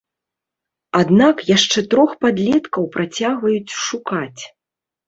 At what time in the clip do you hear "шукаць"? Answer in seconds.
3.87-4.41